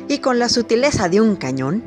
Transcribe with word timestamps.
Y 0.07 0.19
con 0.19 0.39
la 0.39 0.49
sutileza 0.49 1.09
de 1.09 1.21
un 1.21 1.35
cañón. 1.35 1.83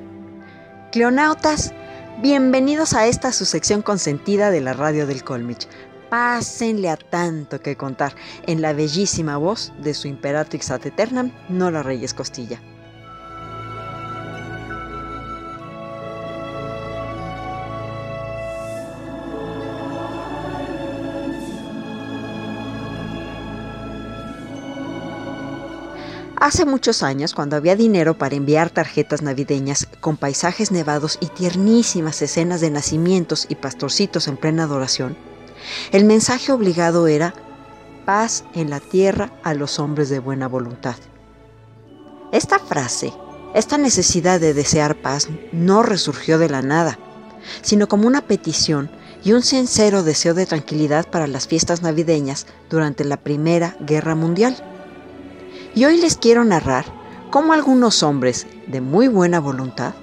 Cleonautas, 0.92 1.72
bienvenidos 2.20 2.92
a 2.92 3.06
esta 3.06 3.32
su 3.32 3.44
sección 3.44 3.82
consentida 3.82 4.50
de 4.50 4.60
la 4.60 4.72
radio 4.72 5.06
del 5.06 5.24
Colmich. 5.24 5.68
Pásenle 6.10 6.90
a 6.90 6.96
tanto 6.96 7.60
que 7.60 7.76
contar 7.76 8.14
en 8.46 8.60
la 8.60 8.72
bellísima 8.72 9.36
voz 9.36 9.72
de 9.82 9.94
su 9.94 10.08
imperatrix 10.08 10.70
ad 10.70 10.86
eternam, 10.86 11.32
Nora 11.48 11.82
Reyes 11.82 12.12
Costilla. 12.12 12.60
Hace 26.50 26.64
muchos 26.64 27.04
años, 27.04 27.32
cuando 27.32 27.54
había 27.54 27.76
dinero 27.76 28.18
para 28.18 28.34
enviar 28.34 28.70
tarjetas 28.70 29.22
navideñas 29.22 29.86
con 30.00 30.16
paisajes 30.16 30.72
nevados 30.72 31.16
y 31.20 31.26
tiernísimas 31.26 32.20
escenas 32.22 32.60
de 32.60 32.72
nacimientos 32.72 33.46
y 33.48 33.54
pastorcitos 33.54 34.26
en 34.26 34.36
plena 34.36 34.64
adoración, 34.64 35.16
el 35.92 36.04
mensaje 36.04 36.50
obligado 36.50 37.06
era 37.06 37.34
paz 38.04 38.42
en 38.52 38.68
la 38.68 38.80
tierra 38.80 39.32
a 39.44 39.54
los 39.54 39.78
hombres 39.78 40.08
de 40.08 40.18
buena 40.18 40.48
voluntad. 40.48 40.96
Esta 42.32 42.58
frase, 42.58 43.12
esta 43.54 43.78
necesidad 43.78 44.40
de 44.40 44.52
desear 44.52 44.96
paz 44.96 45.28
no 45.52 45.84
resurgió 45.84 46.36
de 46.36 46.48
la 46.48 46.62
nada, 46.62 46.98
sino 47.62 47.86
como 47.86 48.08
una 48.08 48.22
petición 48.22 48.90
y 49.22 49.34
un 49.34 49.42
sincero 49.42 50.02
deseo 50.02 50.34
de 50.34 50.46
tranquilidad 50.46 51.06
para 51.06 51.28
las 51.28 51.46
fiestas 51.46 51.82
navideñas 51.82 52.48
durante 52.68 53.04
la 53.04 53.18
Primera 53.18 53.76
Guerra 53.78 54.16
Mundial. 54.16 54.69
Y 55.74 55.84
hoy 55.84 56.00
les 56.00 56.16
quiero 56.16 56.44
narrar 56.44 56.84
cómo 57.30 57.52
algunos 57.52 58.02
hombres 58.02 58.46
de 58.66 58.80
muy 58.80 59.06
buena 59.06 59.38
voluntad 59.38 59.94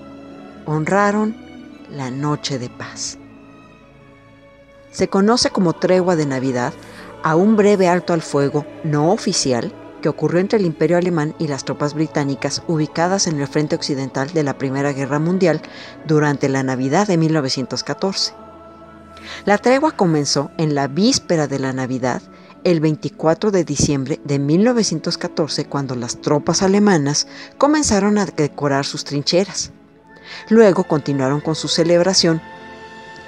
honraron 0.66 1.36
la 1.90 2.10
noche 2.10 2.58
de 2.58 2.70
paz. 2.70 3.18
Se 4.92 5.10
conoce 5.10 5.50
como 5.50 5.74
tregua 5.74 6.16
de 6.16 6.26
Navidad 6.26 6.74
a 7.22 7.36
un 7.36 7.58
breve 7.58 7.90
alto 7.90 8.14
al 8.14 8.22
fuego 8.22 8.66
no 8.84 9.12
oficial 9.12 9.74
que 10.02 10.10
ocurrió 10.10 10.40
entre 10.40 10.60
el 10.60 10.66
Imperio 10.66 10.98
Alemán 10.98 11.36
y 11.38 11.48
las 11.48 11.66
tropas 11.66 11.94
británicas 11.94 12.64
ubicadas 12.68 13.28
en 13.28 13.42
el 13.42 13.48
frente 13.48 13.76
occidental 13.76 14.32
de 14.32 14.44
la 14.44 14.58
Primera 14.58 14.94
Guerra 14.94 15.20
Mundial 15.20 15.62
durante 16.06 16.48
la 16.48 16.64
Navidad 16.64 17.08
de 17.08 17.18
1914. 17.18 18.34
La 19.46 19.58
tregua 19.58 19.92
comenzó 19.92 20.52
en 20.58 20.76
la 20.76 20.88
víspera 20.88 21.48
de 21.48 21.60
la 21.60 21.74
Navidad 21.74 22.22
el 22.68 22.82
24 22.82 23.52
de 23.52 23.64
diciembre 23.64 24.20
de 24.26 24.40
1914 24.40 25.68
cuando 25.68 25.96
las 25.96 26.20
tropas 26.20 26.62
alemanas 26.62 27.26
comenzaron 27.58 28.18
a 28.18 28.26
decorar 28.26 28.84
sus 28.84 29.06
trincheras. 29.06 29.72
Luego 30.50 30.84
continuaron 30.84 31.40
con 31.40 31.56
su 31.56 31.70
celebración 31.70 32.42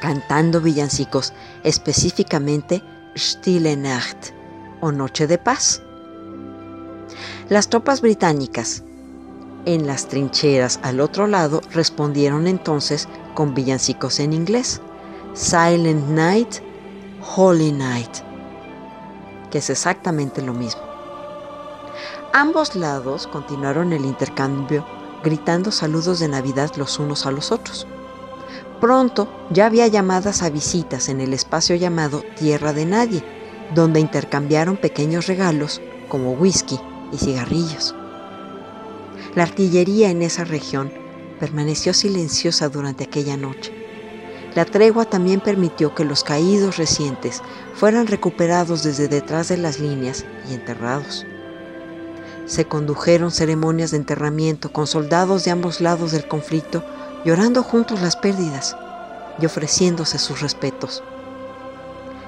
cantando 0.01 0.59
villancicos, 0.59 1.31
específicamente 1.63 2.83
Stille 3.15 3.77
Nacht 3.77 4.31
o 4.81 4.91
Noche 4.91 5.25
de 5.25 5.37
Paz. 5.37 5.81
Las 7.47 7.69
tropas 7.69 8.01
británicas 8.01 8.83
en 9.63 9.87
las 9.87 10.09
trincheras 10.09 10.81
al 10.83 10.99
otro 10.99 11.27
lado 11.27 11.61
respondieron 11.71 12.45
entonces 12.45 13.07
con 13.35 13.53
villancicos 13.53 14.19
en 14.19 14.33
inglés, 14.33 14.81
Silent 15.33 16.09
Night, 16.09 16.55
Holy 17.37 17.71
Night 17.71 18.28
que 19.49 19.59
es 19.59 19.69
exactamente 19.69 20.41
lo 20.41 20.53
mismo. 20.53 20.81
Ambos 22.33 22.75
lados 22.75 23.27
continuaron 23.27 23.91
el 23.93 24.05
intercambio 24.05 24.85
gritando 25.23 25.71
saludos 25.71 26.19
de 26.19 26.27
Navidad 26.27 26.71
los 26.77 26.99
unos 26.99 27.25
a 27.25 27.31
los 27.31 27.51
otros. 27.51 27.87
Pronto 28.79 29.27
ya 29.49 29.65
había 29.65 29.87
llamadas 29.87 30.41
a 30.41 30.49
visitas 30.49 31.09
en 31.09 31.19
el 31.19 31.33
espacio 31.33 31.75
llamado 31.75 32.23
Tierra 32.37 32.71
de 32.71 32.85
Nadie, 32.85 33.23
donde 33.75 33.99
intercambiaron 33.99 34.77
pequeños 34.77 35.27
regalos 35.27 35.81
como 36.07 36.31
whisky 36.31 36.79
y 37.11 37.17
cigarrillos. 37.17 37.95
La 39.35 39.43
artillería 39.43 40.09
en 40.09 40.21
esa 40.21 40.43
región 40.43 40.91
permaneció 41.39 41.93
silenciosa 41.93 42.69
durante 42.69 43.03
aquella 43.03 43.37
noche. 43.37 43.78
La 44.55 44.65
tregua 44.65 45.05
también 45.05 45.41
permitió 45.41 45.93
que 45.93 46.05
los 46.05 46.23
caídos 46.23 46.77
recientes 46.77 47.41
fueran 47.75 48.07
recuperados 48.07 48.83
desde 48.83 49.07
detrás 49.07 49.49
de 49.49 49.57
las 49.57 49.79
líneas 49.79 50.25
y 50.49 50.53
enterrados. 50.53 51.25
Se 52.45 52.65
condujeron 52.65 53.31
ceremonias 53.31 53.91
de 53.91 53.97
enterramiento 53.97 54.73
con 54.73 54.87
soldados 54.87 55.45
de 55.45 55.51
ambos 55.51 55.81
lados 55.81 56.11
del 56.11 56.27
conflicto 56.27 56.83
llorando 57.23 57.63
juntos 57.63 58.01
las 58.01 58.15
pérdidas 58.15 58.75
y 59.39 59.45
ofreciéndose 59.45 60.17
sus 60.17 60.41
respetos. 60.41 61.03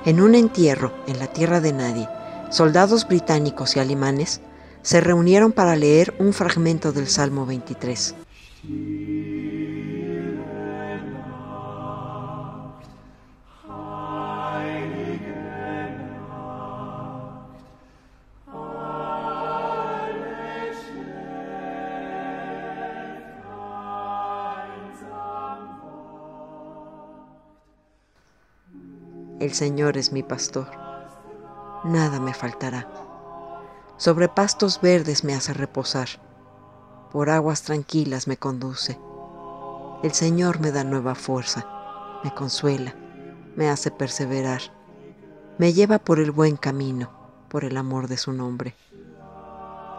En 0.06 0.22
un 0.22 0.36
entierro 0.36 0.94
en 1.08 1.20
la 1.20 1.28
tierra 1.28 1.62
de 1.62 1.74
nadie, 1.74 2.08
soldados 2.50 3.08
británicos 3.08 3.76
y 3.76 3.80
alemanes 3.80 4.42
se 4.82 5.02
reunieron 5.02 5.52
para 5.52 5.76
leer 5.76 6.14
un 6.20 6.34
fragmento 6.34 6.92
del 6.92 7.08
Salmo 7.08 7.46
23. 7.46 8.16
El 29.42 29.54
Señor 29.54 29.98
es 29.98 30.14
mi 30.14 30.24
pastor 30.24 30.82
nada 31.84 32.20
me 32.20 32.34
faltará. 32.34 32.88
Sobre 33.98 34.28
pastos 34.28 34.82
verdes 34.82 35.24
me 35.24 35.34
hace 35.34 35.54
reposar, 35.54 36.08
por 37.12 37.30
aguas 37.30 37.64
tranquilas 37.64 38.28
me 38.28 38.38
conduce. 38.38 39.00
El 40.04 40.12
Señor 40.14 40.60
me 40.60 40.72
da 40.72 40.84
nueva 40.84 41.16
fuerza, 41.16 41.68
me 42.24 42.34
consuela, 42.34 42.96
me 43.56 43.70
hace 43.70 43.92
perseverar, 43.92 44.62
me 45.58 45.74
lleva 45.74 46.00
por 46.00 46.20
el 46.20 46.32
buen 46.32 46.58
camino, 46.58 47.12
por 47.50 47.64
el 47.64 47.78
amor 47.78 48.08
de 48.08 48.18
su 48.18 48.34
nombre. 48.34 48.76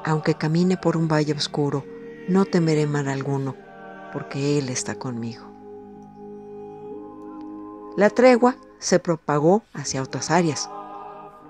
Aunque 0.05 0.35
camine 0.35 0.77
por 0.77 0.97
un 0.97 1.07
valle 1.07 1.33
oscuro, 1.33 1.85
no 2.29 2.45
temeré 2.45 2.87
mal 2.87 3.09
alguno, 3.09 3.55
porque 4.13 4.59
Él 4.59 4.69
está 4.69 4.97
conmigo. 4.97 5.47
La 7.97 8.11
tregua 8.11 8.57
se 8.83 8.99
propagó 8.99 9.63
hacia 9.73 10.03
otras 10.03 10.31
áreas, 10.31 10.69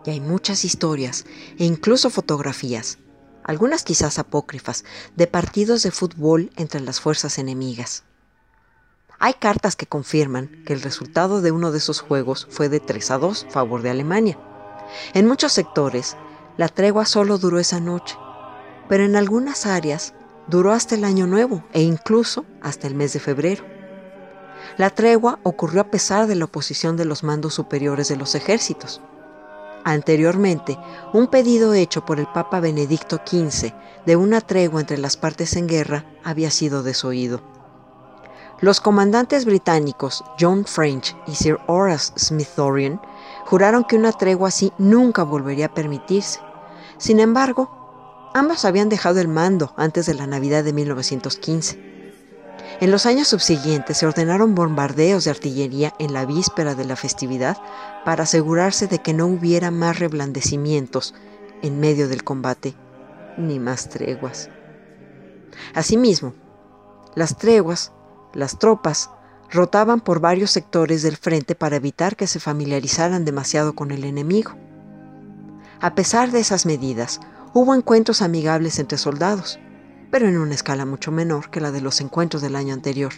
y 0.04 0.10
hay 0.10 0.20
muchas 0.20 0.64
historias 0.64 1.24
e 1.58 1.64
incluso 1.64 2.10
fotografías, 2.10 2.98
algunas 3.42 3.82
quizás 3.82 4.18
apócrifas, 4.18 4.84
de 5.16 5.26
partidos 5.26 5.82
de 5.82 5.90
fútbol 5.90 6.50
entre 6.56 6.80
las 6.80 7.00
fuerzas 7.00 7.38
enemigas. 7.38 8.04
Hay 9.18 9.34
cartas 9.34 9.76
que 9.76 9.86
confirman 9.86 10.62
que 10.66 10.72
el 10.72 10.82
resultado 10.82 11.40
de 11.40 11.52
uno 11.52 11.72
de 11.72 11.78
esos 11.78 12.00
juegos 12.00 12.46
fue 12.50 12.68
de 12.68 12.80
3 12.80 13.10
a 13.12 13.18
2 13.18 13.46
favor 13.50 13.82
de 13.82 13.90
Alemania. 13.90 14.38
En 15.14 15.26
muchos 15.26 15.52
sectores, 15.52 16.16
la 16.56 16.68
tregua 16.68 17.06
solo 17.06 17.38
duró 17.38 17.58
esa 17.58 17.80
noche, 17.80 18.16
pero 18.88 19.04
en 19.04 19.16
algunas 19.16 19.64
áreas 19.64 20.12
duró 20.48 20.72
hasta 20.72 20.96
el 20.96 21.04
año 21.04 21.26
nuevo 21.26 21.64
e 21.72 21.82
incluso 21.82 22.44
hasta 22.60 22.88
el 22.88 22.94
mes 22.94 23.12
de 23.12 23.20
febrero. 23.20 23.71
La 24.78 24.88
tregua 24.90 25.38
ocurrió 25.42 25.82
a 25.82 25.90
pesar 25.90 26.26
de 26.26 26.34
la 26.34 26.46
oposición 26.46 26.96
de 26.96 27.04
los 27.04 27.22
mandos 27.22 27.54
superiores 27.54 28.08
de 28.08 28.16
los 28.16 28.34
ejércitos. 28.34 29.02
Anteriormente, 29.84 30.78
un 31.12 31.26
pedido 31.26 31.74
hecho 31.74 32.06
por 32.06 32.18
el 32.18 32.26
Papa 32.26 32.60
Benedicto 32.60 33.20
XV 33.26 33.72
de 34.06 34.16
una 34.16 34.40
tregua 34.40 34.80
entre 34.80 34.96
las 34.96 35.16
partes 35.16 35.56
en 35.56 35.66
guerra 35.66 36.06
había 36.24 36.50
sido 36.50 36.82
desoído. 36.82 37.42
Los 38.60 38.80
comandantes 38.80 39.44
británicos 39.44 40.24
John 40.38 40.64
French 40.64 41.16
y 41.26 41.34
Sir 41.34 41.58
Horace 41.66 42.12
Smithsonian 42.16 43.00
juraron 43.44 43.84
que 43.84 43.96
una 43.96 44.12
tregua 44.12 44.48
así 44.48 44.72
nunca 44.78 45.24
volvería 45.24 45.66
a 45.66 45.74
permitirse. 45.74 46.40
Sin 46.96 47.18
embargo, 47.18 48.30
ambos 48.34 48.64
habían 48.64 48.88
dejado 48.88 49.20
el 49.20 49.28
mando 49.28 49.74
antes 49.76 50.06
de 50.06 50.14
la 50.14 50.28
Navidad 50.28 50.62
de 50.62 50.72
1915. 50.72 51.91
En 52.82 52.90
los 52.90 53.06
años 53.06 53.28
subsiguientes 53.28 53.98
se 53.98 54.06
ordenaron 54.06 54.56
bombardeos 54.56 55.22
de 55.22 55.30
artillería 55.30 55.94
en 56.00 56.12
la 56.12 56.26
víspera 56.26 56.74
de 56.74 56.84
la 56.84 56.96
festividad 56.96 57.56
para 58.04 58.24
asegurarse 58.24 58.88
de 58.88 58.98
que 58.98 59.14
no 59.14 59.28
hubiera 59.28 59.70
más 59.70 60.00
reblandecimientos 60.00 61.14
en 61.62 61.78
medio 61.78 62.08
del 62.08 62.24
combate, 62.24 62.74
ni 63.38 63.60
más 63.60 63.88
treguas. 63.88 64.50
Asimismo, 65.76 66.34
las 67.14 67.38
treguas, 67.38 67.92
las 68.34 68.58
tropas, 68.58 69.10
rotaban 69.48 70.00
por 70.00 70.18
varios 70.18 70.50
sectores 70.50 71.04
del 71.04 71.16
frente 71.16 71.54
para 71.54 71.76
evitar 71.76 72.16
que 72.16 72.26
se 72.26 72.40
familiarizaran 72.40 73.24
demasiado 73.24 73.76
con 73.76 73.92
el 73.92 74.02
enemigo. 74.02 74.56
A 75.80 75.94
pesar 75.94 76.32
de 76.32 76.40
esas 76.40 76.66
medidas, 76.66 77.20
hubo 77.54 77.76
encuentros 77.76 78.22
amigables 78.22 78.80
entre 78.80 78.98
soldados, 78.98 79.60
pero 80.12 80.28
en 80.28 80.36
una 80.36 80.54
escala 80.54 80.84
mucho 80.84 81.10
menor 81.10 81.48
que 81.48 81.62
la 81.62 81.72
de 81.72 81.80
los 81.80 82.02
encuentros 82.02 82.42
del 82.42 82.54
año 82.54 82.74
anterior. 82.74 83.14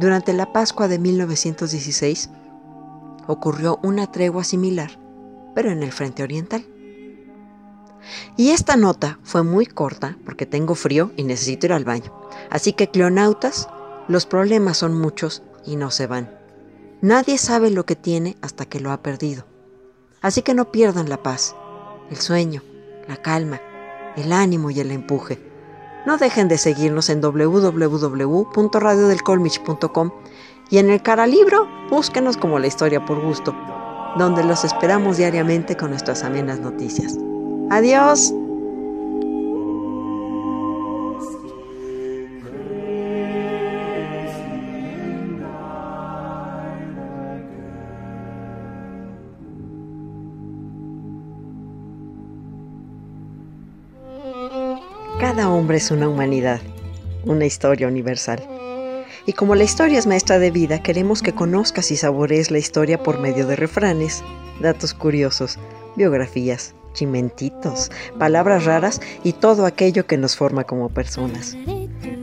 Durante 0.00 0.32
la 0.32 0.52
Pascua 0.52 0.88
de 0.88 0.98
1916 0.98 2.30
ocurrió 3.28 3.78
una 3.84 4.10
tregua 4.10 4.42
similar, 4.42 4.98
pero 5.54 5.70
en 5.70 5.84
el 5.84 5.92
frente 5.92 6.24
oriental. 6.24 6.66
Y 8.36 8.50
esta 8.50 8.76
nota 8.76 9.20
fue 9.22 9.44
muy 9.44 9.66
corta 9.66 10.18
porque 10.24 10.46
tengo 10.46 10.74
frío 10.74 11.12
y 11.16 11.22
necesito 11.22 11.66
ir 11.66 11.72
al 11.72 11.84
baño. 11.84 12.12
Así 12.50 12.72
que, 12.72 12.90
cleonautas, 12.90 13.68
los 14.08 14.26
problemas 14.26 14.78
son 14.78 14.98
muchos 15.00 15.44
y 15.64 15.76
no 15.76 15.92
se 15.92 16.08
van. 16.08 16.28
Nadie 17.02 17.38
sabe 17.38 17.70
lo 17.70 17.86
que 17.86 17.94
tiene 17.94 18.36
hasta 18.42 18.64
que 18.64 18.80
lo 18.80 18.90
ha 18.90 19.00
perdido. 19.00 19.46
Así 20.22 20.42
que 20.42 20.54
no 20.54 20.72
pierdan 20.72 21.08
la 21.08 21.22
paz, 21.22 21.54
el 22.10 22.16
sueño, 22.16 22.64
la 23.06 23.16
calma 23.16 23.60
el 24.16 24.32
ánimo 24.32 24.70
y 24.70 24.80
el 24.80 24.90
empuje. 24.90 25.38
No 26.06 26.16
dejen 26.18 26.48
de 26.48 26.58
seguirnos 26.58 27.08
en 27.10 27.20
www.radiodelcolmich.com 27.20 30.10
y 30.70 30.78
en 30.78 30.90
el 30.90 31.02
cara 31.02 31.26
libro 31.26 31.68
búsquenos 31.90 32.36
como 32.36 32.58
la 32.58 32.66
historia 32.68 33.04
por 33.04 33.20
gusto, 33.20 33.54
donde 34.18 34.44
los 34.44 34.64
esperamos 34.64 35.16
diariamente 35.16 35.76
con 35.76 35.90
nuestras 35.90 36.24
amenas 36.24 36.60
noticias. 36.60 37.16
Adiós. 37.70 38.32
Cada 55.18 55.48
hombre 55.48 55.78
es 55.78 55.90
una 55.90 56.10
humanidad, 56.10 56.60
una 57.24 57.46
historia 57.46 57.88
universal. 57.88 58.46
Y 59.24 59.32
como 59.32 59.54
la 59.54 59.64
historia 59.64 59.98
es 59.98 60.06
maestra 60.06 60.38
de 60.38 60.50
vida, 60.50 60.82
queremos 60.82 61.22
que 61.22 61.34
conozcas 61.34 61.90
y 61.90 61.96
saborees 61.96 62.50
la 62.50 62.58
historia 62.58 63.02
por 63.02 63.18
medio 63.18 63.46
de 63.46 63.56
refranes, 63.56 64.22
datos 64.60 64.92
curiosos, 64.92 65.58
biografías, 65.96 66.74
chimentitos, 66.92 67.90
palabras 68.18 68.66
raras 68.66 69.00
y 69.24 69.32
todo 69.32 69.64
aquello 69.64 70.06
que 70.06 70.18
nos 70.18 70.36
forma 70.36 70.64
como 70.64 70.90
personas. 70.90 71.56